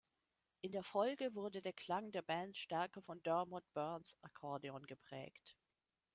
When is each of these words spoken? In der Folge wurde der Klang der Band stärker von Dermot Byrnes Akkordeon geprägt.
In 0.61 0.71
der 0.71 0.81
Folge 0.81 1.35
wurde 1.35 1.61
der 1.61 1.73
Klang 1.73 2.11
der 2.11 2.23
Band 2.23 2.57
stärker 2.57 3.03
von 3.03 3.21
Dermot 3.21 3.71
Byrnes 3.75 4.17
Akkordeon 4.23 4.87
geprägt. 4.87 5.59